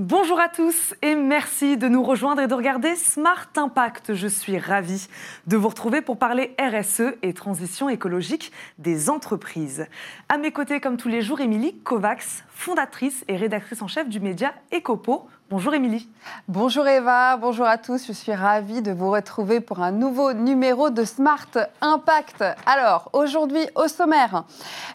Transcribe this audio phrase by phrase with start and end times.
[0.00, 4.14] Bonjour à tous et merci de nous rejoindre et de regarder Smart Impact.
[4.14, 5.08] Je suis ravie
[5.46, 9.84] de vous retrouver pour parler RSE et transition écologique des entreprises.
[10.30, 14.20] À mes côtés, comme tous les jours, Émilie Kovacs, fondatrice et rédactrice en chef du
[14.20, 15.28] média Ecopo.
[15.50, 16.08] Bonjour Émilie.
[16.46, 18.06] Bonjour Eva, bonjour à tous.
[18.06, 21.48] Je suis ravie de vous retrouver pour un nouveau numéro de Smart
[21.80, 22.44] Impact.
[22.66, 24.44] Alors, aujourd'hui au sommaire,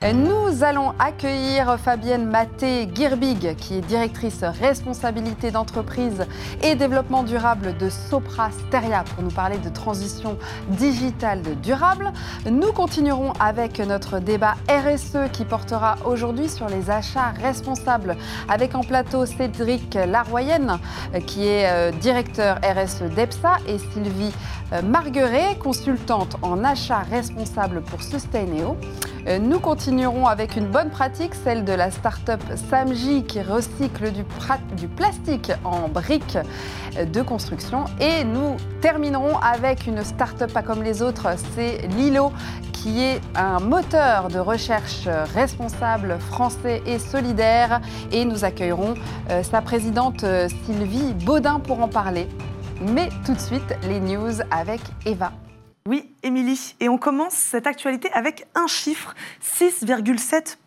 [0.02, 6.26] nous allons accueillir Fabienne Maté-Girbig, qui est directrice responsabilité d'entreprise
[6.64, 10.38] et développement durable de Sopra Steria, pour nous parler de transition
[10.70, 12.14] digitale durable.
[12.50, 18.16] Nous continuerons avec notre débat RSE qui portera aujourd'hui sur les achats responsables,
[18.48, 24.34] avec en plateau Cédric Laroyer euh, qui est euh, directeur RSE d'EPSA, et Sylvie
[24.74, 28.78] euh, Margueret, consultante en achat responsable pour Sustaineo.
[29.42, 35.52] Nous continuerons avec une bonne pratique, celle de la start-up Samji qui recycle du, plastique
[35.64, 36.38] en briques
[36.96, 37.86] de construction.
[38.00, 42.32] Et nous terminerons avec une start-up pas comme les autres, c'est Lilo
[42.72, 47.82] qui est un moteur de recherche responsable français et solidaire.
[48.12, 48.94] Et nous accueillerons
[49.32, 52.28] euh, sa présidente euh, Sylvie Baudin pour en parler.
[52.94, 55.32] Mais tout de suite, les news avec Eva.
[55.88, 56.76] Oui, Émilie.
[56.80, 60.58] Et on commence cette actualité avec un chiffre 6,7%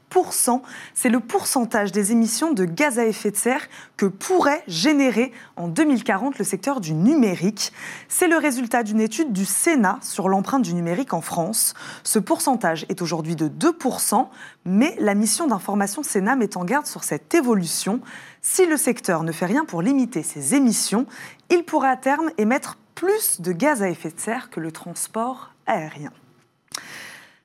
[0.94, 5.69] c'est le pourcentage des émissions de gaz à effet de serre que pourrait générer en
[5.69, 7.72] 2040 le secteur du numérique.
[8.08, 11.74] C'est le résultat d'une étude du Sénat sur l'empreinte du numérique en France.
[12.05, 14.28] Ce pourcentage est aujourd'hui de 2%,
[14.64, 18.00] mais la mission d'information Sénat met en garde sur cette évolution.
[18.41, 21.06] Si le secteur ne fait rien pour limiter ses émissions,
[21.50, 25.52] il pourrait à terme émettre plus de gaz à effet de serre que le transport
[25.66, 26.10] aérien.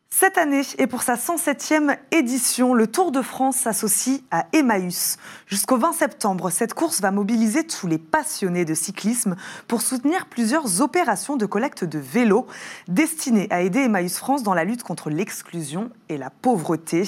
[0.09, 5.17] Cette année, et pour sa 107e édition, le Tour de France s'associe à Emmaüs.
[5.45, 9.35] Jusqu'au 20 septembre, cette course va mobiliser tous les passionnés de cyclisme
[9.67, 12.47] pour soutenir plusieurs opérations de collecte de vélos
[12.87, 17.03] destinées à aider Emmaüs France dans la lutte contre l'exclusion et la pauvreté.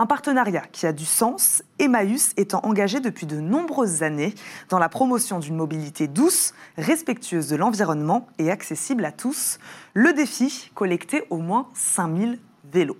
[0.00, 4.32] Un partenariat qui a du sens, Emmaüs étant engagé depuis de nombreuses années
[4.68, 9.58] dans la promotion d'une mobilité douce, respectueuse de l'environnement et accessible à tous.
[9.94, 12.38] Le défi, collecter au moins 5000
[12.72, 12.96] vélos.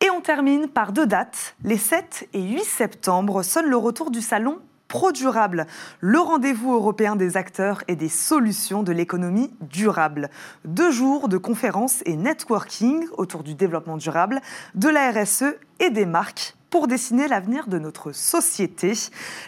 [0.00, 1.56] Et on termine par deux dates.
[1.62, 4.58] Les 7 et 8 septembre sonne le retour du salon
[4.96, 5.66] Pro-Durable,
[6.00, 10.30] le rendez-vous européen des acteurs et des solutions de l'économie durable.
[10.64, 14.40] Deux jours de conférences et networking autour du développement durable,
[14.74, 18.94] de la RSE et des marques pour dessiner l'avenir de notre société.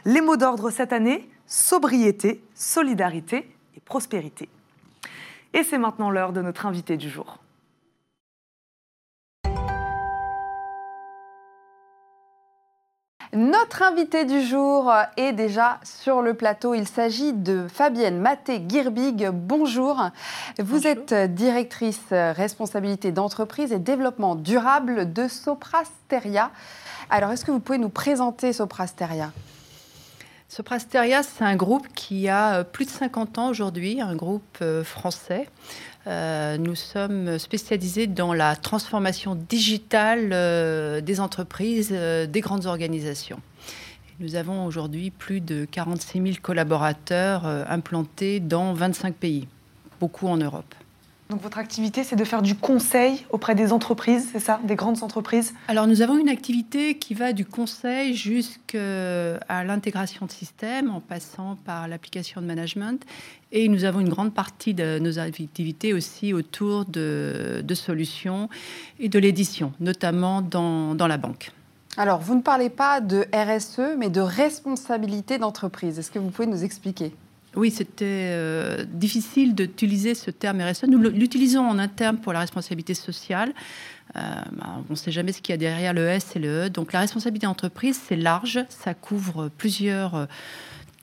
[0.04, 4.50] Les mots d'ordre cette année, sobriété, solidarité et prospérité.
[5.54, 7.38] Et c'est maintenant l'heure de notre invité du jour.
[13.38, 16.75] Notre invité du jour est déjà sur le plateau.
[16.75, 19.31] Il s'agit de Fabienne Maté-Girbig.
[19.32, 20.10] Bonjour.
[20.59, 26.50] Vous êtes directrice responsabilité d'entreprise et développement durable de Soprasteria.
[27.10, 29.31] Alors, est-ce que vous pouvez nous présenter Soprasteria?
[30.48, 35.47] Soprasteria, c'est un groupe qui a plus de 50 ans aujourd'hui, un groupe euh, français
[36.09, 43.41] euh, nous sommes spécialisés dans la transformation digitale euh, des entreprises, euh, des grandes organisations.
[44.20, 49.47] Nous avons aujourd'hui plus de 46 000 collaborateurs implantés dans 25 pays,
[50.00, 50.75] beaucoup en Europe.
[51.31, 55.03] Donc votre activité, c'est de faire du conseil auprès des entreprises, c'est ça Des grandes
[55.03, 55.53] entreprises?
[55.69, 61.56] Alors nous avons une activité qui va du conseil jusqu'à l'intégration de systèmes en passant
[61.67, 63.05] par l'application de management.
[63.53, 68.49] Et nous avons une grande partie de nos activités aussi autour de, solutions
[68.99, 71.53] et de l'édition, notamment dans, dans la banque.
[71.99, 75.99] Alors, vous ne parlez pas de RSE, mais de responsabilité d'entreprise.
[75.99, 77.12] Est-ce que vous pouvez nous expliquer?
[77.56, 80.84] Oui, c'était euh, difficile d'utiliser ce terme RSE.
[80.84, 83.52] Nous l'utilisons en interne pour la responsabilité sociale.
[84.17, 84.20] Euh,
[84.52, 86.70] bah, on ne sait jamais ce qu'il y a derrière le S et le E.
[86.70, 90.26] Donc la responsabilité d'entreprise, c'est large, ça couvre plusieurs euh,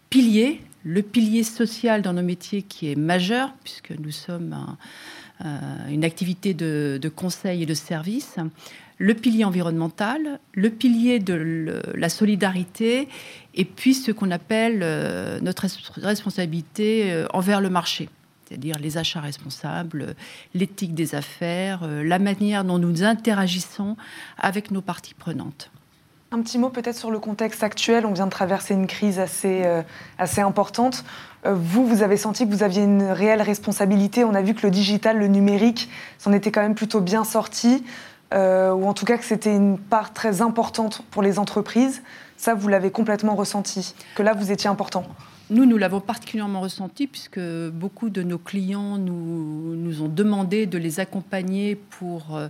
[0.09, 0.61] piliers.
[0.83, 4.55] Le pilier social dans nos métiers qui est majeur, puisque nous sommes
[5.89, 8.37] une activité de, de, conseil et de service
[8.97, 13.07] le pilier environnemental, le pilier de la solidarité,
[13.53, 15.65] et puis ce qu'on appelle euh, notre
[15.97, 18.09] responsabilité euh, envers le marché,
[18.47, 20.15] c'est-à-dire les achats responsables,
[20.53, 23.97] l'éthique des affaires, euh, la manière dont nous interagissons
[24.37, 25.71] avec nos parties prenantes.
[26.31, 28.05] Un petit mot peut-être sur le contexte actuel.
[28.05, 29.63] On vient de traverser une crise assez,
[30.17, 31.05] assez importante.
[31.45, 34.25] vous, vous avez senti que vous aviez une réelle responsabilité.
[34.25, 35.87] On a vu que le digital, le numérique,
[36.17, 37.85] s'en était quand même plutôt bien sorti.
[38.35, 42.03] Ou en tout cas que c'était une part très importante pour les entreprises.
[42.37, 45.05] Ça, vous l'avez complètement ressenti, que là, vous étiez important.
[45.51, 50.79] Nous, nous l'avons particulièrement ressenti puisque beaucoup de nos clients nous, nous ont demandé de
[50.79, 52.47] les accompagner pour euh,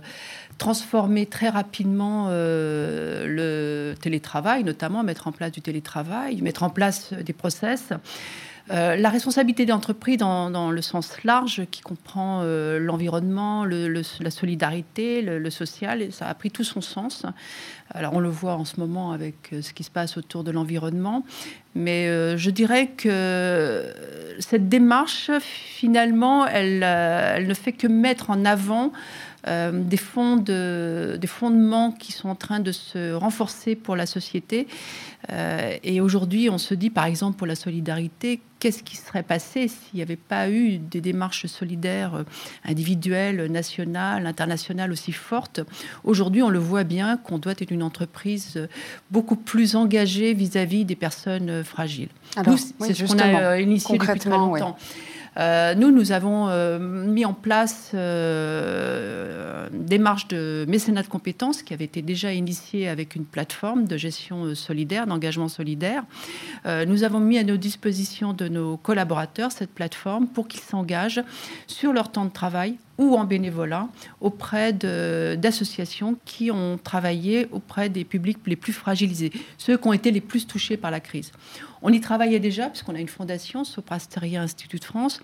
[0.56, 7.12] transformer très rapidement euh, le télétravail, notamment mettre en place du télétravail, mettre en place
[7.12, 7.90] des process.
[8.72, 15.22] Euh, la responsabilité des entreprises dans, le sens large, qui comprend euh, l'environnement, la solidarité,
[15.22, 17.24] le, social, ça a pris tout son sens.
[17.92, 20.50] Alors on le voit en ce moment avec euh, ce qui se passe autour de
[20.50, 21.24] l'environnement,
[21.76, 22.06] mais
[22.38, 23.84] je dirais que
[24.40, 28.92] cette démarche, finalement, elle, ne fait que mettre en avant
[29.46, 34.66] des, fonds de, des fondements qui sont en train de se renforcer pour la société.
[35.30, 39.96] et aujourd'hui, on se dit, par exemple, pour la solidarité, qu'est-ce qui serait passé s'il
[39.96, 42.22] n'y avait pas eu des démarches solidaires euh,
[42.64, 45.60] individuelles, nationales, internationales aussi fortes?
[46.04, 48.66] Aujourd'hui, on le voit bien qu'on doit être une entreprise euh,
[49.10, 52.08] beaucoup plus engagée vis-à-vis des personnes euh, fragiles.
[52.80, 54.76] c'est ce qu'on a initié depuis très longtemps.
[55.38, 61.62] Euh, nous, nous avons euh, mis en place euh, une démarche de mécénat de compétences
[61.62, 66.04] qui avait été déjà initiée avec une plateforme de gestion solidaire, d'engagement solidaire.
[66.64, 71.22] nous avons mis à nos dispositions de nos collaborateurs cette plateforme pour qu'ils s'engagent
[71.66, 73.88] sur leur temps de travail ou en bénévolat
[74.20, 80.10] auprès d'associations qui ont travaillé auprès des publics les plus fragilisés, ceux qui ont été
[80.10, 81.32] les plus touchés par la crise.
[81.82, 85.20] On y travaillait déjà, puisqu'on a une fondation, Soprasteria Institut de France,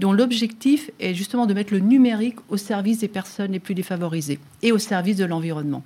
[0.00, 4.38] dont l'objectif est justement de mettre le numérique au service des personnes les plus défavorisées
[4.62, 5.82] et au service de l'environnement.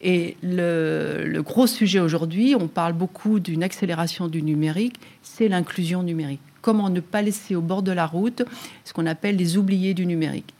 [0.00, 6.04] Et le, le, gros sujet aujourd'hui, on parle beaucoup d'une accélération du numérique, c'est l'inclusion
[6.04, 6.40] numérique.
[6.60, 8.42] Comment ne pas laisser au bord de la route
[8.84, 10.54] ce qu'on appelle les oubliés du numérique?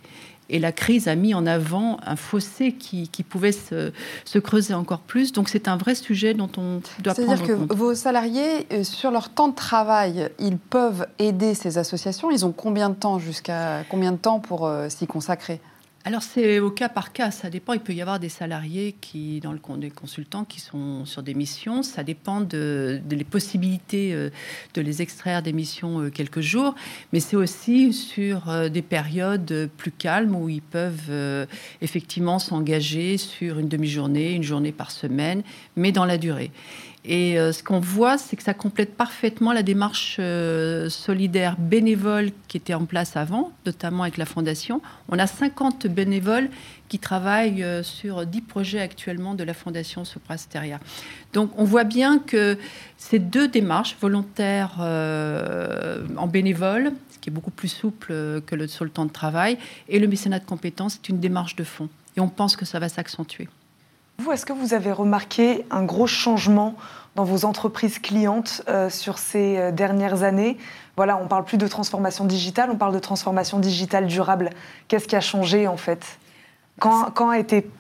[0.51, 3.93] Et la crise a mis en avant un fossé qui, pouvait se,
[4.39, 5.33] creuser encore plus.
[5.33, 7.39] Donc c'est un vrai sujet dont on doit prendre compte.
[7.39, 12.31] C'est-à-dire que vos salariés, euh, sur leur temps de travail, ils peuvent aider ces associations.
[12.31, 15.61] Ils ont combien de temps jusqu'à combien de temps pour euh, s'y consacrer?
[16.05, 17.73] Alors c'est au cas par cas, ça dépend.
[17.73, 21.35] Il peut y avoir des salariés qui, dans le des consultants, qui sont sur des
[21.35, 21.83] missions.
[21.83, 24.31] Ça dépend de, les possibilités euh,
[24.75, 26.75] de les extraire des missions euh, quelques jours,
[27.13, 31.47] mais c'est aussi sur euh, des périodes plus calmes où ils peuvent
[31.83, 35.43] effectivement s'engager sur une demi-journée, une journée par semaine,
[35.77, 36.51] mais dans la durée.
[37.11, 42.33] Et euh, ce qu'on voit, c'est que ça complète parfaitement la démarche euh, solidaire bénévole
[42.49, 44.83] qui était en place avant, notamment avec la Fondation.
[45.09, 46.51] On a 50 bénévoles
[46.89, 50.81] qui travaillent euh, sur 10 projets actuellement de la Fondation Soprasteria.
[51.33, 52.59] Donc on voit bien que
[52.99, 58.91] ces deux démarches, volontaires en bénévole, ce qui est beaucoup plus souple que le, sur
[58.91, 59.57] temps de travail,
[59.89, 61.89] et le mécénat de compétences, c'est une démarche de fond.
[62.19, 63.49] Et on pense que ça va s'accentuer.
[64.21, 66.75] Vous, est-ce que vous avez remarqué un gros changement
[67.15, 70.59] dans vos entreprises clientes euh, sur ces euh, dernières années?
[70.97, 74.51] Voilà, on parle plus de transformation digitale, on parle de transformation digitale durable.
[74.89, 76.19] Qu'est-ce qui a changé en fait?
[76.81, 77.71] Quand, a été,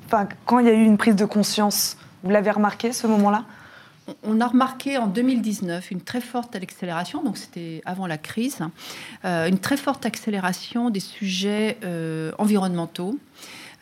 [0.46, 3.44] quand il y a eu une prise de conscience Vous l'avez remarqué ce moment-là?
[4.22, 8.60] On a remarqué en 2019 une très forte accélération, donc c'était avant la crise,
[9.24, 11.78] euh, une très forte accélération des sujets
[12.38, 13.18] environnementaux.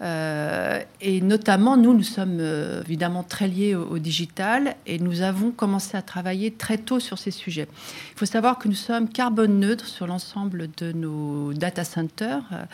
[0.03, 5.51] Euh, et notamment, nous, nous sommes euh, évidemment très liés au, digital et nous avons
[5.51, 7.67] commencé à travailler très tôt sur ces sujets.
[8.13, 12.65] Il faut savoir que nous sommes carbone neutres sur l'ensemble de nos data centers euh,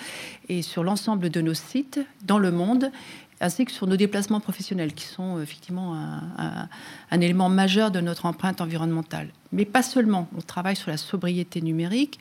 [0.48, 2.90] et sur l'ensemble de nos sites dans le monde
[3.40, 5.96] ainsi que sur nos déplacements professionnels, qui sont effectivement
[6.38, 9.30] un, élément majeur de notre empreinte environnementale.
[9.50, 12.20] Mais pas seulement, on travaille sur la sobriété numérique.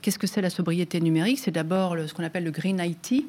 [0.00, 1.40] Qu'est-ce que c'est la sobriété numérique?
[1.40, 3.24] C'est d'abord ce qu'on appelle le Green IT,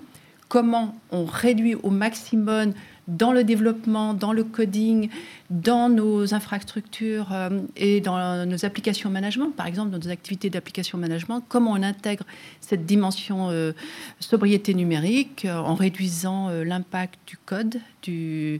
[0.51, 2.73] comment on réduit au maximum
[3.07, 5.07] dans le développement, dans le coding,
[5.49, 10.97] dans nos infrastructures euh, et dans nos applications management, par exemple dans nos activités d'application
[10.97, 12.25] management, comment on intègre
[12.59, 13.71] cette dimension euh,
[14.19, 18.59] sobriété numérique euh, en réduisant l'impact du code, de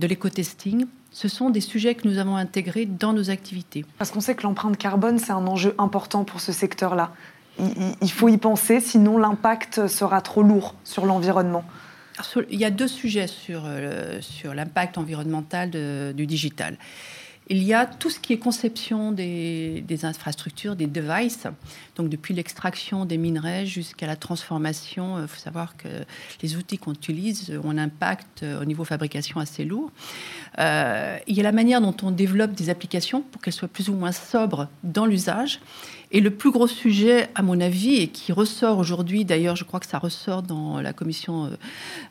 [0.00, 0.86] l'éco-testing.
[1.10, 3.84] Ce sont des sujets que nous avons intégrés dans nos activités.
[3.98, 7.12] Parce qu'on sait que l'empreinte carbone, c'est un enjeu important pour ce secteur-là
[7.58, 11.64] il faut y penser, sinon l'impact sera trop lourd sur l'environnement.
[12.50, 15.70] Il y a deux sujets sur, euh, sur l'impact environnemental
[16.14, 16.76] du digital.
[17.48, 21.46] Il y a tout ce qui est conception des, infrastructures, des devices,
[21.96, 25.20] donc depuis l'extraction des minerais jusqu'à la transformation.
[25.20, 25.88] Il faut savoir que
[26.42, 29.90] les outils qu'on utilise ont un impact au niveau fabrication assez lourd.
[30.58, 33.88] Euh, il y a la manière dont on développe des applications pour qu'elles soient plus
[33.88, 35.60] ou moins sobres dans l'usage.
[36.10, 39.80] Et le plus gros sujet, à mon avis, et qui ressort aujourd'hui, d'ailleurs, je crois
[39.80, 41.56] que ça ressort dans la commission euh,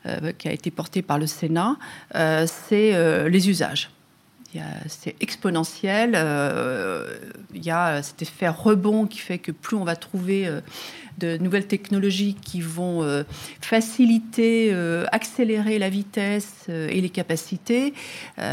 [0.06, 1.76] euh, qui a été portée par le Sénat,
[2.46, 3.90] c'est les usages
[4.88, 6.12] c'est exponentiel.
[6.14, 7.14] Euh,
[7.54, 10.60] il y a cet effet rebond qui fait que plus on va trouver euh,
[11.18, 13.22] de nouvelles technologies qui vont euh,
[13.60, 14.74] faciliter,
[15.12, 17.94] accélérer la vitesse et les capacités,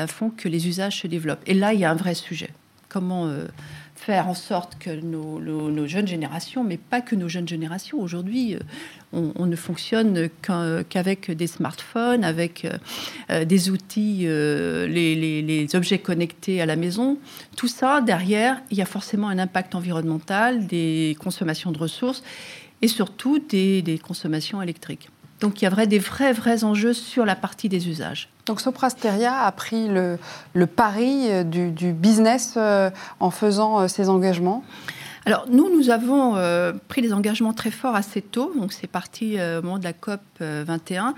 [0.08, 1.44] font que les usages se développent.
[1.48, 2.50] Et là, il y a un vrai sujet.
[2.90, 3.32] Comment
[4.00, 8.60] faire en sorte que nos, jeunes générations, mais pas que nos jeunes générations, aujourd'hui, euh,
[9.12, 12.66] on, ne fonctionne qu'avec des smartphones, avec
[13.30, 17.18] euh, des outils, euh, les, objets connectés à la maison.
[17.58, 22.24] Tout ça, derrière, il y a forcément un impact environnemental, des consommations de ressources
[22.82, 25.10] et surtout des consommations électriques.
[25.40, 28.30] Donc il y a vrai, des vrais, vrais enjeux sur la partie des usages.
[28.46, 30.18] Donc Soprasteria a pris le,
[30.66, 34.64] pari euh, du, business euh, en faisant euh, ces engagements
[35.26, 36.36] alors nous, nous avons
[36.88, 40.22] pris des engagements très forts assez tôt, donc c'est parti au moment de la COP
[40.40, 41.14] 21.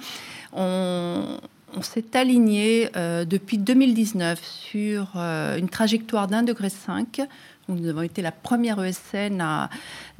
[0.52, 1.38] On,
[1.78, 7.22] on s'est aligné depuis 2019 sur une trajectoire d'un degré 5
[7.70, 9.70] nous avons été la première ESN à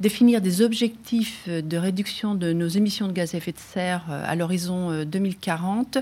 [0.00, 4.24] définir des objectifs de réduction de nos émissions de gaz à effet de serre euh,
[4.26, 6.00] à l'horizon 2040, euh,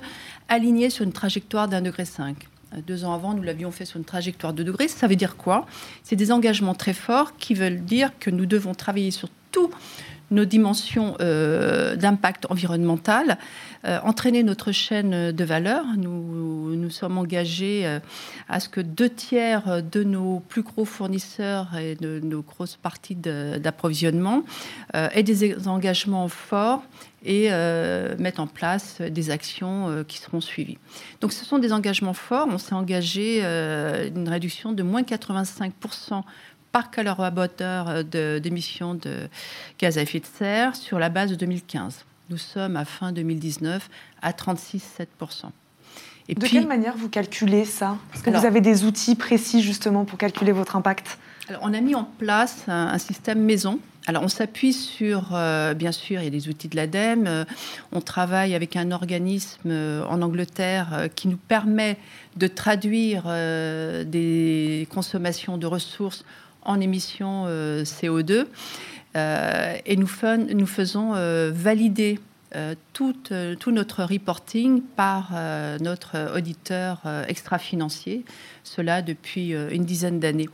[0.48, 2.36] alignés sur une trajectoire d'un degré 5.
[2.74, 4.88] Euh, deux ans avant, nous l'avions fait sur une trajectoire de degrés.
[4.88, 5.66] Ça veut dire quoi?
[6.02, 9.70] C'est des engagements très forts qui veulent dire que nous devons travailler sur tout
[10.30, 13.38] nos dimensions euh, d'impact environnemental,
[13.84, 15.84] euh, entraîner notre chaîne de valeur.
[15.96, 17.98] Nous nous sommes engagés euh,
[18.48, 23.16] à ce que deux tiers de nos plus gros fournisseurs et de nos grosses parties
[23.16, 24.44] d'approvisionnement
[24.94, 26.82] aient des engagements forts
[27.24, 27.50] et
[28.18, 30.78] mettent en place des actions qui seront suivies.
[31.20, 32.48] Donc ce sont des engagements forts.
[32.50, 35.72] On s'est engagé une réduction de moins 85
[36.72, 39.28] par calorisateur d'émissions de,
[39.78, 42.04] gaz à effet de serre sur la base de 2015.
[42.30, 43.88] Nous sommes à fin 2019
[44.22, 45.46] à 36,7%.
[46.28, 47.96] Et de quelle manière vous calculez ça?
[48.14, 51.18] Est-ce que vous avez des outils précis justement pour calculer votre impact
[51.50, 53.80] alors, on a mis en place un, système maison.
[54.06, 57.26] Alors, on s'appuie sur, euh, bien sûr, il y a des outils de l'ADEME.
[57.26, 57.44] Euh,
[57.90, 61.98] on travaille avec un organisme euh, en Angleterre qui nous permet
[62.36, 66.24] de traduire des consommations de ressources
[66.64, 68.46] en émissions euh, CO2.
[69.16, 70.08] Euh, et nous,
[70.54, 72.18] nous faisons euh, valider
[72.92, 73.14] tout,
[73.60, 75.30] tout, notre reporting par
[75.80, 78.24] notre auditeur extra-financier,
[78.64, 80.48] cela depuis une dizaine d'années.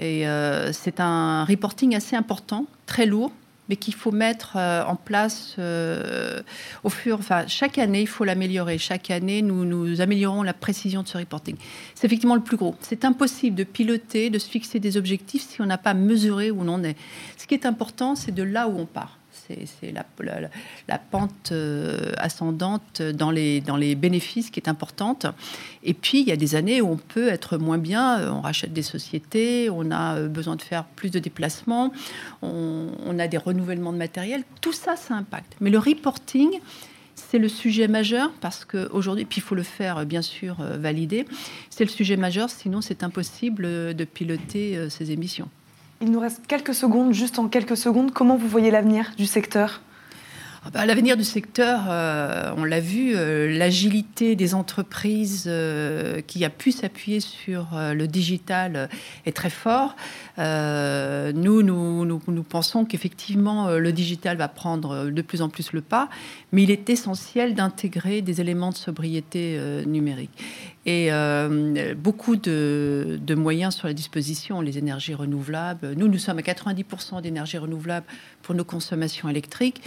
[0.00, 0.24] Et
[0.72, 3.30] c'est un reporting assez important, très lourd,
[3.70, 6.42] mais qu'il faut mettre euh, en place euh,
[6.82, 7.20] au fur.
[7.20, 8.78] Enfin, chaque année, il faut l'améliorer.
[8.78, 11.54] Chaque année, nous, nous améliorons la précision de ce reporting.
[11.94, 12.74] C'est effectivement le plus gros.
[12.80, 16.62] C'est impossible de piloter, de se fixer des objectifs si on n'a pas mesuré où
[16.62, 16.96] on en est.
[17.38, 19.19] Ce qui est important, c'est de là où on part
[19.66, 25.26] c'est la, pente euh, ascendante dans les, bénéfices qui est importante.
[25.82, 28.40] Et puis, il y a des années où on peut être moins bien, euh, on
[28.40, 31.92] rachète des sociétés, on a euh, besoin de faire plus de déplacements,
[32.42, 34.44] on, a des renouvellements de matériel.
[34.60, 35.56] Tout ça, ça impacte.
[35.60, 36.50] Mais le reporting,
[37.14, 41.26] c'est le sujet majeur parce qu'aujourd'hui, puis il faut le faire bien sûr valider,
[41.68, 45.50] c'est le sujet majeur, sinon c'est impossible de piloter ces émissions.
[46.02, 48.10] Il nous reste quelques secondes, juste en quelques secondes.
[48.10, 49.82] Comment vous voyez l'avenir du secteur?
[50.62, 56.44] Ah bah, L'avenir du secteur, euh, on l'a vu, euh, l'agilité des entreprises euh, qui
[56.44, 58.90] a pu s'appuyer sur le digital
[59.24, 59.96] est très fort.
[60.36, 66.08] Nous, nous, nous, pensons qu'effectivement, le digital va prendre de plus en plus le pas,
[66.52, 70.30] mais il est essentiel d'intégrer des éléments de sobriété numérique
[70.86, 71.10] et
[71.96, 75.94] beaucoup de, moyens sur la disposition, les énergies renouvelables.
[75.96, 78.06] Nous, nous sommes à 90% d'énergie renouvelable
[78.42, 79.82] pour nos consommations électriques.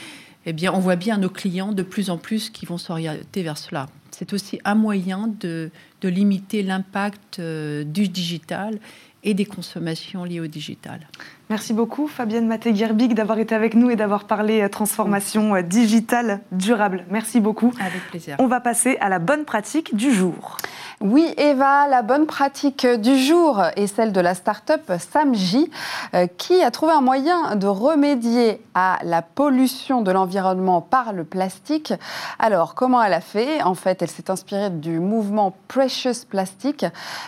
[0.45, 3.57] Eh bien, on voit bien nos clients de plus en plus qui vont s'orienter vers
[3.57, 3.87] cela.
[4.11, 5.71] C'est aussi un moyen de,
[6.03, 8.77] limiter l'impact euh, du digital
[9.23, 11.07] et des consommations liées au digital.
[11.53, 16.39] Merci beaucoup Fabienne Maté-Gerbig d'avoir été avec nous et d'avoir parlé euh, transformation euh, digitale
[16.51, 17.05] durable.
[17.11, 17.71] Merci beaucoup.
[17.79, 18.37] Avec plaisir.
[18.39, 20.57] On va passer à la bonne pratique du jour.
[21.03, 25.69] Oui, Eva, la bonne pratique du jour est celle de la start-up Samji,
[26.13, 31.25] euh, qui a trouvé un moyen de remédier à la pollution de l'environnement par le
[31.25, 31.93] plastique.
[32.39, 33.61] Alors, comment elle a fait?
[33.63, 36.85] En fait, elle s'est inspirée du mouvement Precious Plastic,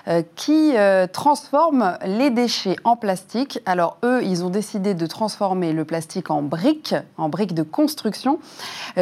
[0.08, 3.60] euh, qui euh, transforme les déchets en plastique.
[3.65, 8.40] Alors, eux, ils ont décidé de transformer le plastique en briques, en briques de construction,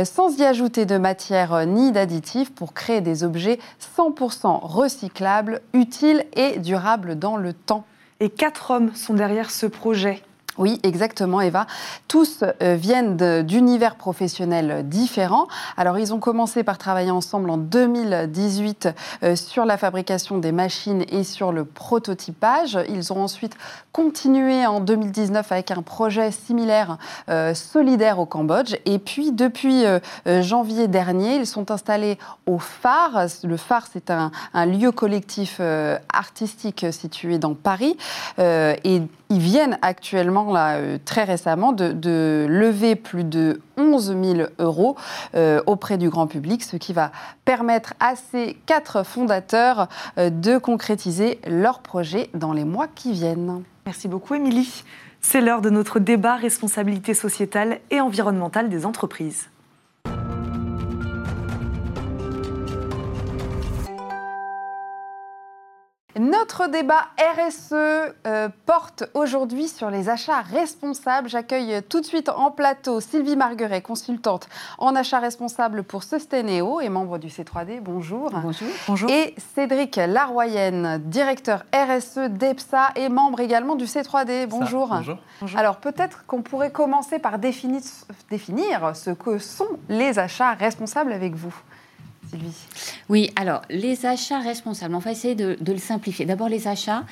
[0.03, 3.59] sans y ajouter de matière ni d'additifs pour créer des objets
[3.97, 7.85] 100% recyclable, utile et durable dans le temps.
[8.19, 10.23] Et quatre hommes sont derrière ce projet.
[10.59, 11.65] Oui, exactement, Eva.
[12.07, 15.47] Tous euh, viennent d'univers professionnels différents.
[15.77, 18.89] Alors, ils ont commencé par travailler ensemble en 2018
[19.23, 22.77] euh, sur la fabrication des machines et sur le prototypage.
[22.87, 23.57] Ils ont ensuite
[23.93, 26.97] continué en 2019 avec un projet similaire
[27.29, 28.75] euh, solidaire au Cambodge.
[28.85, 29.83] Et puis, depuis
[30.25, 33.25] janvier dernier, ils sont installés au phare.
[33.43, 35.59] Le phare, c'est un, un, lieu collectif
[36.11, 37.97] artistique situé dans Paris.
[38.37, 39.01] et
[39.33, 44.95] ils viennent actuellement, là, euh, très récemment, de, lever plus de 11 000 euros
[45.33, 47.11] euh, auprès du grand public, ce qui va
[47.43, 49.87] permettre à ces quatre fondateurs
[50.19, 53.63] euh, de concrétiser leur projet dans les mois qui viennent.
[53.87, 54.83] Merci beaucoup, Émilie.
[55.19, 59.49] C'est l'heure de notre débat responsabilité sociétale et environnementale des entreprises.
[66.19, 71.27] Notre débat RSE euh, porte aujourd'hui sur les achats responsables.
[71.27, 76.89] J'accueille tout de suite en plateau Sylvie Margueret, consultante en achats responsables pour Sustaineo et
[76.89, 77.79] membre du C3D.
[77.81, 78.29] Bonjour.
[78.29, 78.67] Bonjour.
[78.87, 79.09] Bonjour.
[79.09, 84.45] Et Cédric Laroyenne, directeur RSE d'EPSA et membre également du C3D.
[84.45, 84.95] Bonjour.
[85.41, 85.59] bonjour.
[85.59, 87.81] Alors peut-être qu'on pourrait commencer par définir,
[88.29, 91.55] définir ce que sont les achats responsables avec vous.
[93.09, 96.25] Oui, alors les achats responsables, on va essayer de, le simplifier.
[96.25, 97.03] D'abord les achats,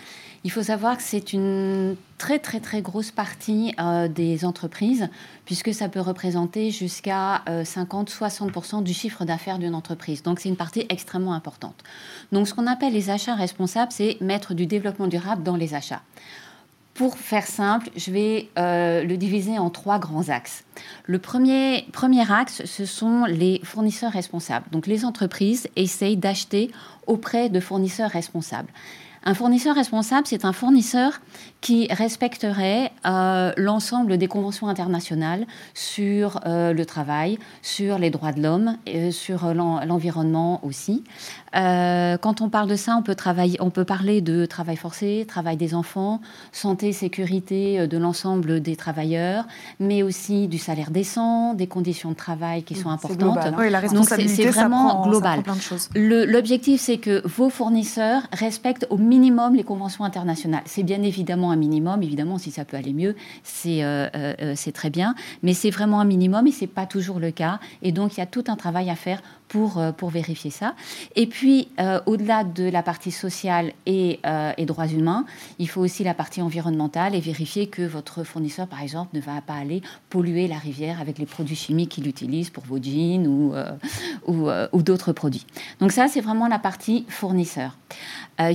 [0.43, 5.09] il faut savoir que c'est une très très très grosse partie euh, des entreprises,
[5.45, 10.23] puisque ça peut représenter jusqu'à 50-60% euh, du chiffre d'affaires d'une entreprise.
[10.23, 11.83] Donc c'est une partie extrêmement importante.
[12.31, 16.01] Donc ce qu'on appelle les achats responsables, c'est mettre du développement durable dans les achats.
[17.01, 20.63] Pour faire simple, je vais euh, le diviser en trois grands axes.
[21.07, 24.67] Le premier, premier axe, ce sont les fournisseurs responsables.
[24.71, 26.69] Donc les entreprises essayent d'acheter
[27.07, 28.69] auprès de fournisseurs responsables.
[29.23, 31.21] Un fournisseur responsable, c'est un fournisseur
[31.61, 38.41] qui respecterait euh, l'ensemble des conventions internationales sur euh, le travail, sur les droits de
[38.41, 41.03] l'homme, et sur l'environnement aussi.
[41.55, 45.25] Euh, quand on parle de ça, on peut, travailler, on peut parler de travail forcé,
[45.27, 46.19] travail des enfants,
[46.51, 49.45] santé, sécurité de l'ensemble des travailleurs,
[49.79, 53.37] mais aussi du salaire décent, des conditions de travail qui sont importantes.
[53.59, 55.43] Oui, la responsabilité, c'est vraiment prend, global.
[55.93, 60.63] L'objectif, c'est que vos fournisseurs respectent au minimum les conventions internationales.
[60.65, 62.03] C'est bien évidemment un minimum.
[62.03, 65.15] Évidemment, si ça peut aller mieux, c'est euh, euh, très bien.
[65.43, 67.59] Mais c'est vraiment un minimum et c'est pas toujours le cas.
[67.81, 70.75] Et donc, il y a tout un travail à faire pour, euh, pour vérifier ça.
[71.17, 75.25] Et puis, euh, au-delà de la partie sociale et, euh, et, droits humains,
[75.59, 79.41] il faut aussi la partie environnementale et vérifier que votre fournisseur, par exemple, ne va
[79.41, 83.53] pas aller polluer la rivière avec les produits chimiques qu'il utilise pour vos jeans ou,
[84.25, 85.45] ou, d'autres produits.
[85.81, 87.77] Donc ça, c'est vraiment la partie fournisseur.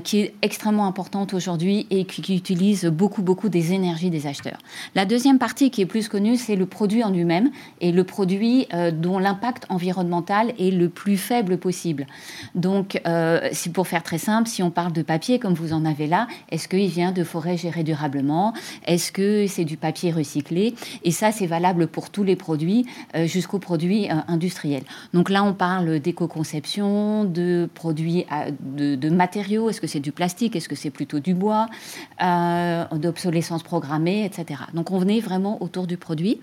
[0.02, 4.58] qui est extrêmement importante aujourd'hui et qui, utilise beaucoup, beaucoup des énergies des acheteurs.
[4.94, 8.66] La deuxième partie qui est plus connue, c'est le produit en lui-même et le produit
[8.94, 12.06] dont l'impact environnemental est le plus faible possible.
[12.54, 16.06] Donc, euh, pour faire très simple, si on parle de papier comme vous en avez
[16.06, 18.52] là, est-ce qu'il vient de forêts gérées durablement?
[18.86, 20.74] Est-ce que c'est du papier recyclé?
[21.04, 24.84] Et ça, c'est valable pour tous les produits euh, jusqu'aux produits euh, industriels.
[25.12, 28.26] Donc là, on parle d'éco-conception, de produits,
[28.60, 29.70] de, matériaux.
[29.70, 30.56] Est-ce que c'est du plastique?
[30.56, 31.68] Est-ce que c'est plutôt du bois?
[32.20, 34.60] D'obsolescence programmée, etc.
[34.74, 36.40] Donc on venait vraiment autour du produit.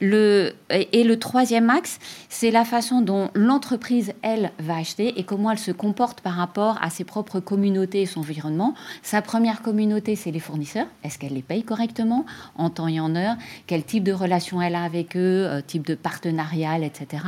[0.00, 1.98] Le, et le troisième axe,
[2.28, 3.77] c'est la façon dont l'entreprise
[4.22, 8.06] elle, va acheter et comment elle se comporte par rapport à ses propres communautés et
[8.06, 8.74] son environnement.
[9.02, 10.86] Sa première communauté, c'est les fournisseurs.
[11.04, 13.36] Est-ce qu'elle les paye correctement, en temps et en heure?
[13.66, 17.22] Quel type de relation elle a avec eux, euh, type de partenariat, etc.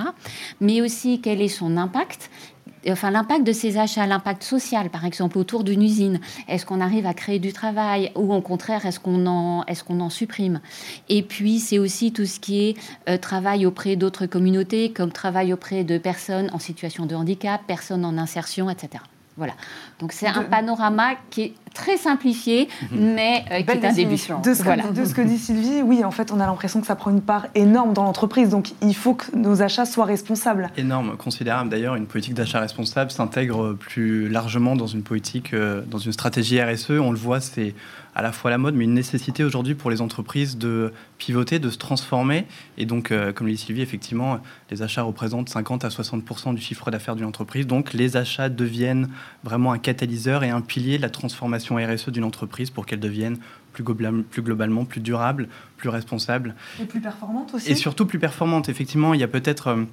[0.61, 2.31] Mais aussi, quel est son impact?
[2.89, 6.21] Enfin l'impact de ces achats, l'impact social, par exemple, autour d'une usine.
[6.49, 10.01] Est-ce qu'on arrive à créer du travail ou au contraire, est-ce qu'on en, est qu'on
[10.01, 10.61] en supprime?
[11.09, 12.77] Et puis, c'est aussi tout ce qui est
[13.09, 18.05] euh, travail auprès d'autres communautés, comme travail auprès de personnes en situation de handicap, personnes
[18.05, 19.03] en insertion, etc.
[19.37, 19.53] Voilà.
[20.01, 23.15] Donc c'est un panorama qui est très simplifié, mhm.
[23.15, 24.15] mais euh, qui est un début.
[24.15, 26.87] De ce, que, de ce que dit Sylvie, oui, en fait, on a l'impression que
[26.87, 28.49] ça prend une part énorme dans l'entreprise.
[28.51, 30.69] Donc il faut que nos achats soient responsables.
[30.77, 31.71] Énorme, considérable.
[31.71, 36.61] D'ailleurs, une politique d'achat responsable s'intègre plus largement dans une politique, euh, dans une stratégie
[36.61, 36.91] RSE.
[36.91, 37.75] On le voit, c'est
[38.21, 41.71] à la fois la mode, mais une nécessité aujourd'hui pour les entreprises de pivoter, de
[41.71, 42.45] se transformer.
[42.77, 46.61] Et donc, euh, comme l'a dit Sylvie, effectivement, les achats représentent 50 à 60 du
[46.61, 47.67] chiffre d'affaires d'une entreprise.
[47.67, 49.09] Donc, les achats deviennent
[49.43, 53.39] vraiment un catalyseur et un pilier de la transformation RSE d'une entreprise pour qu'elle devienne
[53.73, 56.55] plus, plus, globalement plus durable, plus responsable.
[56.79, 57.73] Et plus performante aussi.
[57.73, 58.69] Et surtout plus performante.
[58.69, 59.87] Effectivement, il y a peut-être...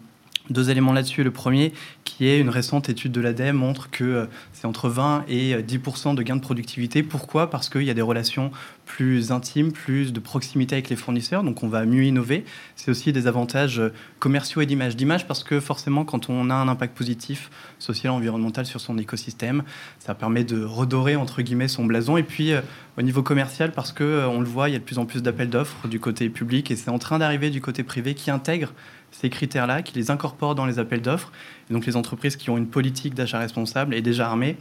[0.49, 1.23] Deux éléments là-dessus.
[1.23, 1.73] Le premier,
[2.05, 5.79] qui est une récente étude de l'ADEME, montre que euh, c'est entre 20 et 10
[6.07, 7.03] euh, de gains de productivité.
[7.03, 7.49] Pourquoi?
[7.49, 8.51] Parce qu'il y a des relations
[8.85, 12.45] plus intimes, plus de proximité avec les fournisseurs, donc on va mieux innover.
[12.77, 14.95] C'est aussi des avantages euh, commerciaux et d'image.
[14.95, 19.63] D'image parce que forcément, quand on a un impact positif social, environnemental sur son écosystème,
[19.99, 22.15] ça permet de redorer, entre guillemets, son blason.
[22.15, 22.51] Et puis,
[22.97, 25.21] au niveau commercial, parce que on le voit, il y a de plus en plus
[25.21, 28.71] d'appels d'offres du côté public et c'est en train d'arriver du côté privé qui intègre
[29.11, 31.31] ces critères-là, qui les incorporent dans les appels d'offres.
[31.69, 34.57] donc les entreprises qui ont une politique d'achat responsable est déjà armées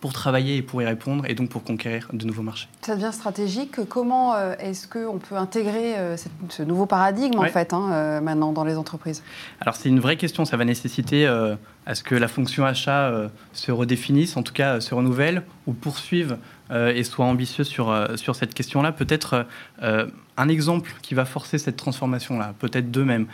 [0.00, 2.68] pour travailler et pour y répondre et donc pour conquérir de nouveaux marchés.
[2.82, 3.84] Ça devient stratégique.
[3.88, 6.16] Comment euh, est-ce qu'on peut intégrer euh,
[6.48, 9.22] ce nouveau paradigme en fait hein, euh, maintenant dans les entreprises?
[9.60, 10.44] Alors c'est une vraie question.
[10.44, 13.12] Ça va nécesiter à ce que la fonction achat
[13.52, 16.38] se redéfinisse, en tout cas se renouvelle ou poursuive
[16.70, 18.92] et soit ambitieux sur, sur cette question-là.
[18.92, 19.46] Peut-être
[19.80, 23.26] un exemple qui va forcer cette transformation-là, peut-être deux même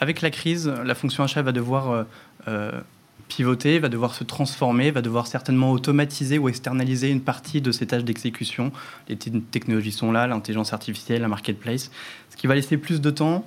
[0.00, 2.04] avec la crise, la fonction achat va devoir euh,
[2.48, 2.72] euh,
[3.28, 7.86] pivoter, va devoir se transformer, va devoir certainement automatiser ou externaliser une partie de ses
[7.86, 8.72] tâches d'exécution.
[9.08, 11.90] Les technologies sont là, l'intelligence artificielle, la marketplace,
[12.30, 13.46] ce qui va laisser plus de temps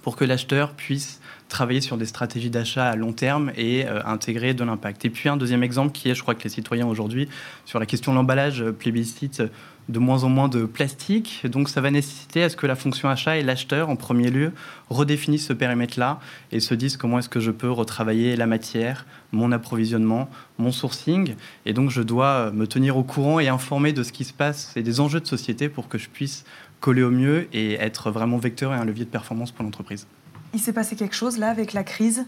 [0.00, 1.20] pour que l'acheteur puisse
[1.52, 5.04] travailler sur des stratégies d'achat à long terme et euh, intégrer de l'impact.
[5.04, 7.28] Et puis un deuxième exemple qui est, je crois que les citoyens aujourd'hui,
[7.66, 9.42] sur la question de l'emballage, plébiscite
[9.88, 11.42] de moins en moins de plastique.
[11.44, 14.52] Donc ça va nécessiter à ce que la fonction achat et l'acheteur, en premier lieu,
[14.88, 16.20] redéfinissent ce périmètre-là
[16.52, 21.34] et se disent comment est-ce que je peux retravailler la matière, mon approvisionnement, mon sourcing.
[21.66, 24.72] Et donc je dois me tenir au courant et informer de ce qui se passe
[24.76, 26.44] et des enjeux de société pour que je puisse
[26.80, 30.06] coller au mieux et être vraiment vecteur et un levier de performance pour l'entreprise.
[30.54, 32.24] Il s'est passé quelque chose là avec la crise,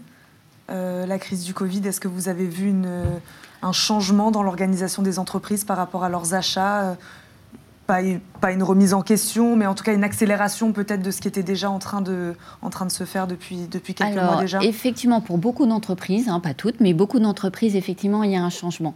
[0.70, 1.86] euh, la crise du Covid.
[1.86, 3.04] Est-ce que vous avez vu une,
[3.64, 6.94] un changement dans l'organisation des entreprises par rapport à leurs achats euh,
[7.86, 8.00] pas,
[8.40, 11.28] pas, une remise en question, mais en tout cas une accélération peut-être de ce qui
[11.28, 14.62] était déjà en train de, en train de se faire depuis, depuis quelques mois déjà?
[14.62, 18.50] Effectivement, pour beaucoup d'entreprises, hein, pas toutes, mais beaucoup d'entreprises, effectivement, il y a un
[18.50, 18.94] changement.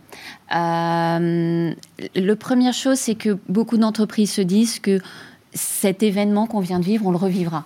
[0.54, 1.74] Euh,
[2.14, 5.00] le première chose, c'est que beaucoup d'entreprises se disent que
[5.52, 7.64] cet événement qu'on vient de vivre, on le revivra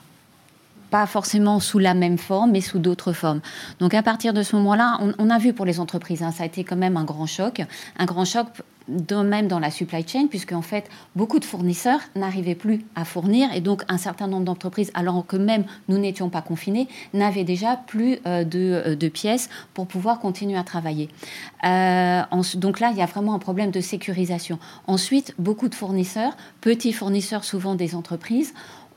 [0.93, 3.41] pas forcément sous la même forme, mais sous d'autres formes.
[3.81, 6.47] Donc à partir de ce moment-là, on, a vu pour les entreprises, hein, ça a
[6.47, 7.63] été quand même un grand choc,
[7.99, 8.47] un grand choc
[8.89, 13.53] même dans la supply chain, puisque en fait, beaucoup de fournisseurs n'arrivaient plus à fournir,
[13.55, 17.77] et donc un certain nombre d'entreprises, alors que même nous n'étions pas confinés, n'avaient déjà
[17.77, 21.09] plus euh, euh, de, pièces pour pouvoir continuer à travailler.
[21.65, 22.23] Euh,
[22.57, 24.59] donc là, il y a vraiment un problème de sécurisation.
[24.87, 28.53] Ensuite, beaucoup de fournisseurs, petits fournisseurs souvent des entreprises,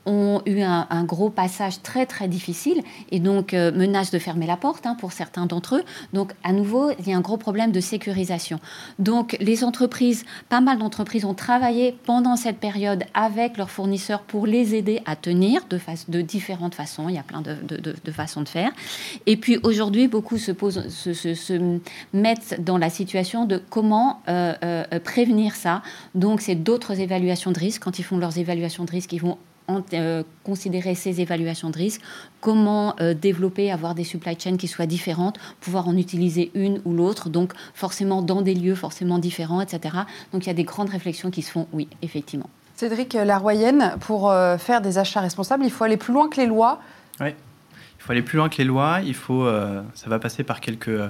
[0.06, 4.56] ont eu un, gros passage très très difficile et donc euh, menace de fermer la
[4.56, 5.84] porte hein, pour certains d'entre eux.
[6.12, 8.60] Donc à nouveau, il y a un gros problème de sécurisation.
[8.98, 14.46] Donc les entreprises, pas mal d'entreprises ont travaillé pendant cette période avec leurs fournisseurs pour
[14.46, 17.08] les aider à tenir de, différentes façons.
[17.08, 18.70] Il y a plein de, façons de faire.
[19.26, 21.78] Et puis aujourd'hui, beaucoup se, posent, se, se,
[22.12, 25.82] mettent dans la situation de comment euh, euh, prévenir ça.
[26.14, 27.82] Donc c'est d'autres évaluations de risque.
[27.82, 29.38] Quand ils font leurs évaluations de risque, ils vont
[29.94, 32.00] euh, considérer ces évaluations de risque,
[32.40, 36.92] comment euh, développer, avoir des supply chains qui soient différentes, pouvoir en utiliser une ou
[36.92, 39.96] l'autre, donc forcément dans des lieux forcément différents, etc.
[40.32, 42.48] Donc il y a des grandes réflexions qui se font, oui, effectivement.
[42.76, 46.46] Cédric Laroyenne, pour euh, faire des achats responsables, il faut aller plus loin que les
[46.46, 46.80] lois.
[47.20, 49.00] Oui, il faut aller plus loin que les lois.
[49.04, 49.48] Il faut,
[49.94, 51.00] ça va passer par quelques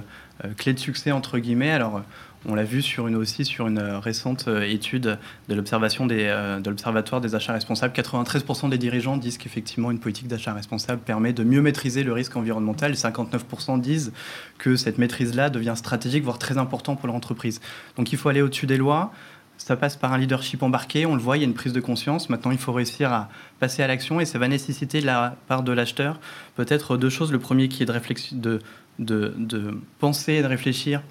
[0.57, 1.73] clés de succès entre guillemets.
[1.73, 2.01] Alors
[2.45, 5.19] on l'a vu sur une, aussi sur une euh, récente euh, étude
[5.49, 7.95] de l'observation euh, de l'Observatoire des achats responsables.
[7.95, 12.37] 93% des dirigeants disent qu'effectivement une politique d'achat responsable permet de mieux maîtriser le risque
[12.37, 12.93] environnemental.
[12.93, 14.13] 59% disent
[14.59, 17.61] que cette maîtrise-là devient stratégique, voire très important pour leur entreprise.
[17.97, 19.13] Donc il faut aller au-dessus des lois.
[19.59, 21.81] Ça passe par un leadership embarqué, on le voit, il y a une prise de
[21.81, 22.29] conscience.
[22.29, 25.63] Maintenant, il faut réussir à passer à l'action et ça va nécessiter de la part
[25.63, 26.21] de l'acheteur
[26.57, 27.33] peut-être deux choses.
[27.33, 28.61] Le premier qui est de,
[28.99, 31.03] de, penser et de réfléchir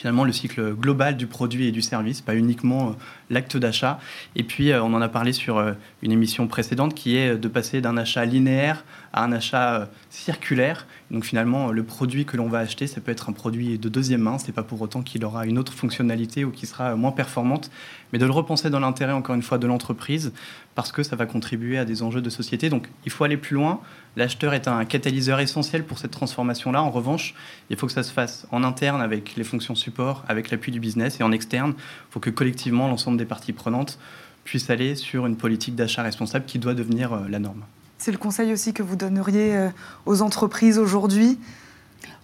[0.00, 2.92] finalement le cycle global du produit et du service, pas uniquement euh,
[3.30, 3.98] l'acte d'achat.
[4.36, 5.64] Et puis, on en a parlé sur
[6.02, 10.86] une émission précédente qui est de passer d'un achat linéaire à un achat circulaire.
[11.10, 14.20] Donc finalement, le produit que l'on va acheter, ça peut être un produit de deuxième
[14.20, 14.38] main.
[14.38, 17.70] Ce n'est pas pour autant qu'il aura une autre fonctionnalité ou qu'il sera moins performante,
[18.12, 20.32] mais de le repenser dans l'intérêt, encore une fois, de l'entreprise,
[20.74, 22.68] parce que ça va contribuer à des enjeux de société.
[22.68, 23.80] Donc il faut aller plus loin.
[24.16, 26.82] L'acheteur est un catalyseur essentiel pour cette transformation-là.
[26.82, 27.34] En revanche,
[27.70, 30.80] il faut que ça se fasse en interne avec les fonctions support, avec l'appui du
[30.80, 33.98] business, et en externe, il faut que collectivement, l'ensemble des parties prenantes
[34.44, 37.62] puissent aller sur une politique d'achat responsable qui doit devenir euh, la norme.
[37.98, 39.68] C'est le conseil aussi que vous donneriez euh,
[40.06, 41.38] aux entreprises aujourd'hui?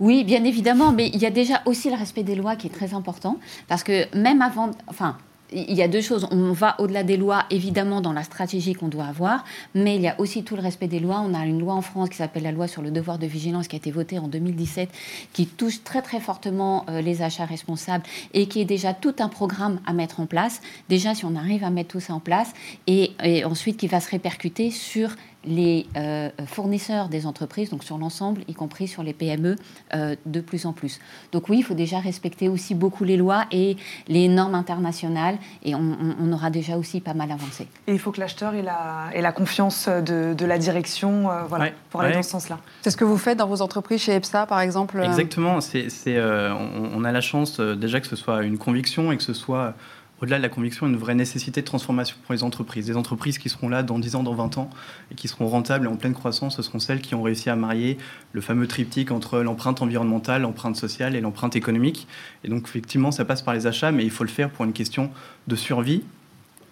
[0.00, 2.70] Oui, bien évidemment, mais il y a déjà aussi le respect des lois qui est
[2.70, 5.18] très important, parce que même avant, enfin,
[5.52, 6.26] il y a deux choses.
[6.30, 10.09] On va au-delà des lois, évidemment, dans la stratégie qu'on doit avoir, mais il y
[10.09, 11.22] a aussi tout le respect des lois.
[11.24, 13.68] On a une loi en France qui s'appelle la loi sur le devoir de vigilance
[13.68, 14.88] qui a été votée en 2017,
[15.32, 18.04] qui touche très très fortement euh, les achats responsables
[18.35, 20.61] et qui est déjà tout un programme à mettre en place.
[20.88, 22.52] Déjà, si on arrive à mettre tout ça en place,
[22.87, 25.11] et, et ensuite qui va se répercuter sur
[25.46, 29.56] les euh, fournisseurs des entreprises, donc sur l'ensemble, y compris sur les PME,
[29.94, 31.00] euh, de plus en plus.
[31.32, 33.76] Donc oui, il faut déjà respecter aussi beaucoup les lois et
[34.09, 37.68] les normes internationales, et on, aura déjà aussi pas mal avancé.
[37.87, 41.44] Et il faut que l'acheteur ait la, ait la confiance de, de, la direction euh,
[41.48, 42.59] voilà, pour aller dans ce sens-là.
[42.82, 45.61] C'est ce que vous faites dans vos entreprises chez EPSA, par exemple Exactement.
[45.61, 49.32] C'est, on, on, a la chance déjà que ce soit une conviction et que ce
[49.32, 49.74] soit
[50.20, 52.87] au-delà de la conviction, une vraie nécessité de transformation pour les entreprises.
[52.87, 54.70] Des entreprises qui seront là dans 10 ans, dans 20 ans,
[55.11, 57.57] et qui seront rentables et en pleine croissance, ce seront celles qui ont réussi à
[57.57, 57.98] marier
[58.33, 62.07] le fameux triptyque entre l'empreinte environnementale, l'empreinte sociale et l'empreinte économique.
[62.44, 64.72] Et donc, effectivement, ça passe par les achats, mais il faut le faire pour une
[64.72, 65.11] question
[65.48, 66.02] de survie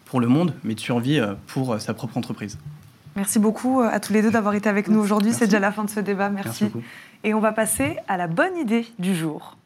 [0.06, 2.58] pour le monde, mais de survie euh, pour euh, sa propre entreprise.
[3.16, 5.32] Merci beaucoup euh, à tous les deux d'avoir été avec nous aujourd'hui.
[5.32, 6.30] C'est déjà la fin de ce débat.
[6.30, 6.64] Merci.
[6.64, 6.84] Merci
[7.24, 9.56] et on va passer à la bonne idée du jour.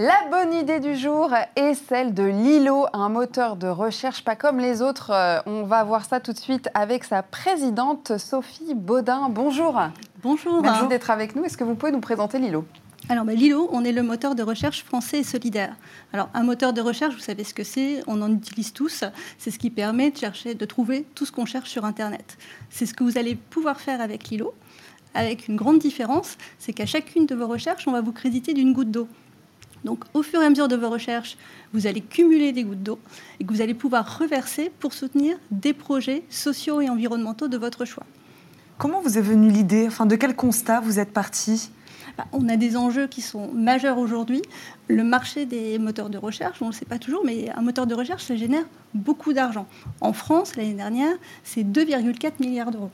[0.00, 4.60] La bonne idée du jour est celle de Lilo, un moteur de recherche pas comme
[4.60, 5.10] les autres.
[5.10, 9.28] Euh, on va voir ça tout de suite avec sa présidente Sophie Baudin.
[9.28, 9.76] Bonjour.
[10.22, 10.62] Bonjour.
[10.62, 11.42] Merci d'être avec nous.
[11.42, 12.64] Est-ce que vous pouvez nous présenter Lilo?
[13.08, 15.74] Alors, bah, Lilo, on est le moteur de recherche français et solidaire.
[16.12, 19.02] Alors, un moteur de recherche, vous savez ce que c'est, on en utilise tous.
[19.36, 22.38] C'est ce qui permet de chercher, de trouver tout ce qu'on cherche sur Internet.
[22.70, 24.54] C'est ce que vous allez pouvoir faire avec Lilo,
[25.14, 28.72] avec une grande différence, c'est qu'à chacune de vos recherches, on va vous créditer d'une
[28.72, 29.08] goutte d'eau.
[29.84, 31.36] Donc, au fur et à mesure de vos recherches,
[31.72, 32.98] vous allez cumuler des gouttes d'eau
[33.40, 37.84] et que vous allez pouvoir reverser pour soutenir des projets sociaux et environnementaux de votre
[37.84, 38.04] choix.
[38.78, 39.86] Comment vous est venue l'idée?
[39.86, 41.70] Enfin, de quel constat vous êtes parti?
[42.16, 44.42] Bah, on a des enjeux qui sont majeurs aujourd'hui.
[44.88, 47.86] Le marché des moteurs de recherche, on ne le sait pas toujours, mais un moteur
[47.86, 48.64] de recherche, ça génère
[48.94, 49.66] beaucoup d'argent.
[50.00, 51.14] En France, l'année dernière,
[51.44, 52.90] c'est 2,4 milliards d'euros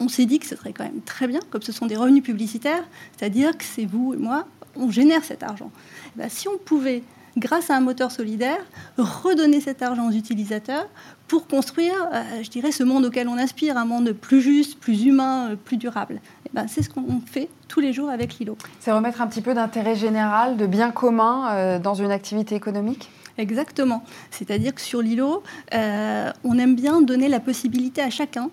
[0.00, 2.22] on s'est dit que ce serait quand même très bien, comme ce sont des revenus
[2.22, 2.84] publicitaires,
[3.16, 5.70] c'est-à-dire que c'est vous et moi, on génère cet argent.
[6.06, 7.02] Eh ben, si on pouvait,
[7.36, 8.64] grâce à un moteur solidaire,
[8.96, 10.86] redonner cet argent aux utilisateurs
[11.28, 15.04] pour construire, euh, je dirais, ce monde auquel on aspire, un monde plus juste, plus
[15.04, 16.20] humain, euh, plus durable.
[16.46, 18.56] Eh ben, c'est ce qu'on fait tous les jours avec Lilo.
[18.80, 23.10] C'est remettre un petit peu d'intérêt général, de bien commun euh, dans une activité économique?
[23.38, 24.02] Exactement.
[24.30, 28.50] C'est-à-dire que sur Lilo, on aime bien donner la possibilité à chacun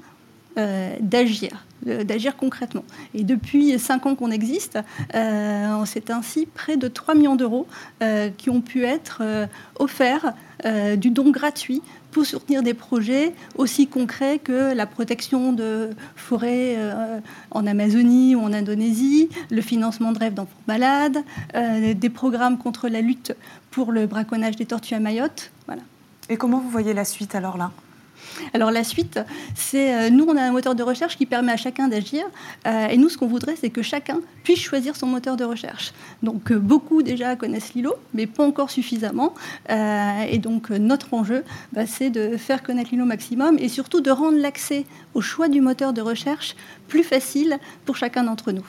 [1.00, 2.84] d'agir d'agir concrètement.
[3.14, 4.80] Et depuis cinq ans qu'on existe,
[5.16, 7.68] euh, c'est ainsi près de 3 millions d'euros
[8.02, 9.48] euh, qui ont pu être euh,
[9.80, 10.34] offerts
[10.98, 16.76] du don gratuit pour soutenir des projets aussi concrets que la protection de forêts
[17.52, 21.20] en Amazonie ou en Indonésie, le financement de rêves d'enfants malades,
[21.54, 23.36] des programmes contre la lutte
[23.70, 25.52] pour le braconnage des tortues à Mayotte.
[25.68, 25.84] Voilà.
[26.28, 27.72] Et comment vous voyez la suite alors là?
[28.54, 29.20] Alors la suite,
[29.56, 32.24] c'est euh, nous, on a un moteur de recherche qui permet à chacun d'agir.
[32.66, 35.94] Euh, et nous, ce qu'on voudrait, c'est que chacun puisse choisir son moteur de recherche.
[36.24, 39.34] Donc euh, beaucoup déjà connaissent Lilo, mais pas encore suffisamment.
[39.70, 44.38] et donc notre enjeu, bah, c'est de faire connaître Lilo maximum et surtout de rendre
[44.38, 46.56] l'accès au choix du moteur de recherche
[46.88, 48.66] plus facile pour chacun d'entre nous.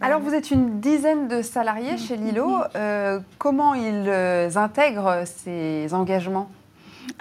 [0.00, 2.58] Alors, vous êtes une dizaine de salariés chez Lilo.
[3.38, 6.48] comment ils intègrent ces engagements?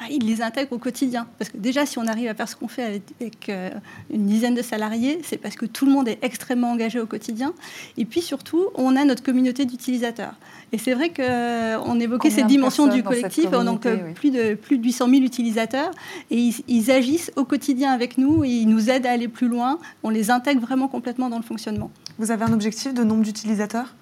[0.10, 1.28] Ils les intègrent au quotidien.
[1.38, 3.70] Parce que déjà, si on arrive à faire ce qu'on fait avec, euh,
[4.12, 7.54] une dizaine de salariés, c'est parce que tout le monde est extrêmement engagé au quotidien.
[7.98, 10.36] Et puis surtout, on a notre communauté d'utilisateurs.
[10.72, 14.84] Et c'est vrai qu'on évoquait cette dimension du collectif, donc euh, plus, de, plus de
[14.84, 15.92] 800 000 utilisateurs,
[16.30, 19.48] et ils, ils, agissent au quotidien avec nous, et ils nous aident à aller plus
[19.48, 21.92] loin, on les intègre vraiment complètement dans le fonctionnement.
[22.20, 23.94] Vous avez un objectif de nombre d'utilisateurs?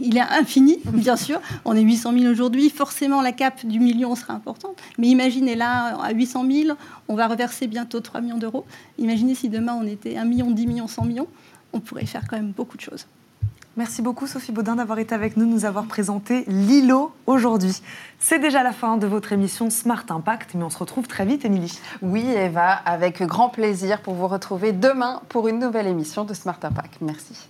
[0.00, 1.40] Il est infini, bien sûr.
[1.66, 2.70] On est 800 000 aujourd'hui.
[2.70, 4.80] Forcément, la cape du million sera importante.
[4.96, 8.64] Mais imaginez là, à 800 000, on va reverser bientôt 3 millions d'euros.
[8.98, 11.28] Imaginez si demain on était 1 million, 10 millions, 100 millions.
[11.74, 13.06] On pourrait faire quand même beaucoup de choses.
[13.76, 17.82] Merci beaucoup Sophie Baudin d'avoir été avec nous, nous avoir présenté Lilo aujourd'hui.
[18.20, 21.44] C'est déjà la fin de votre émission Smart Impact, mais on se retrouve très vite,
[21.44, 21.80] Émilie.
[22.00, 26.58] Oui, Eva, avec grand plaisir pour vous retrouver demain pour une nouvelle émission de Smart
[26.62, 26.98] Impact.
[27.00, 27.48] Merci.